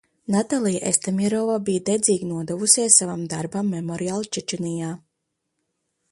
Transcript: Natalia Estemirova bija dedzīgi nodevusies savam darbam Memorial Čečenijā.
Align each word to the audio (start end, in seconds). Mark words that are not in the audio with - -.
Natalia 0.35 0.79
Estemirova 0.91 1.57
bija 1.67 1.83
dedzīgi 1.89 2.29
nodevusies 2.29 2.97
savam 3.01 3.27
darbam 3.33 3.69
Memorial 3.75 4.25
Čečenijā. 4.37 4.89